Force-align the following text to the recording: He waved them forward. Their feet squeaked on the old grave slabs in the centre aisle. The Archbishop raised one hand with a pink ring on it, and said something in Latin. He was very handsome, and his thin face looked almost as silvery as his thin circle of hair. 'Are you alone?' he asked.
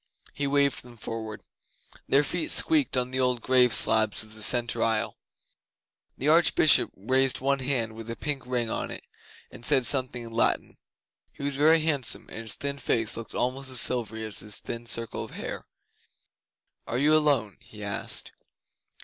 He 0.33 0.47
waved 0.47 0.81
them 0.81 0.97
forward. 0.97 1.45
Their 2.07 2.23
feet 2.23 2.49
squeaked 2.49 2.97
on 2.97 3.11
the 3.11 3.19
old 3.19 3.39
grave 3.43 3.71
slabs 3.71 4.23
in 4.23 4.31
the 4.31 4.41
centre 4.41 4.81
aisle. 4.81 5.19
The 6.17 6.27
Archbishop 6.27 6.89
raised 6.95 7.39
one 7.39 7.59
hand 7.59 7.93
with 7.93 8.09
a 8.09 8.15
pink 8.15 8.47
ring 8.47 8.67
on 8.71 8.89
it, 8.89 9.03
and 9.51 9.63
said 9.63 9.85
something 9.85 10.23
in 10.23 10.31
Latin. 10.33 10.77
He 11.31 11.43
was 11.43 11.55
very 11.55 11.81
handsome, 11.81 12.29
and 12.29 12.39
his 12.39 12.55
thin 12.55 12.79
face 12.79 13.15
looked 13.15 13.35
almost 13.35 13.69
as 13.69 13.79
silvery 13.79 14.25
as 14.25 14.39
his 14.39 14.57
thin 14.59 14.87
circle 14.87 15.23
of 15.23 15.31
hair. 15.35 15.67
'Are 16.87 16.97
you 16.97 17.15
alone?' 17.15 17.57
he 17.61 17.83
asked. 17.83 18.31